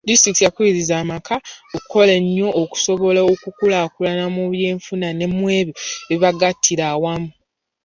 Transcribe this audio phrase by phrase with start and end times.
[0.07, 1.35] Disitulikiti yakubirizza amaka
[1.75, 5.73] okukola ennyo okusobola okukulaakulana mu byenfuna ne mw'ebyo
[6.13, 7.29] ebibagattira awamu.